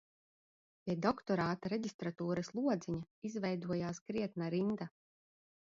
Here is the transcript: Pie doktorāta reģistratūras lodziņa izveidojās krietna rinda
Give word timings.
Pie 0.85 0.95
doktorāta 1.05 1.71
reģistratūras 1.73 2.49
lodziņa 2.57 3.05
izveidojās 3.31 4.05
krietna 4.09 4.53
rinda 4.57 4.91